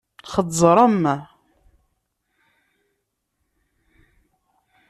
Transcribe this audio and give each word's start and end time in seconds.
Xeẓẓṛem! 0.31 0.99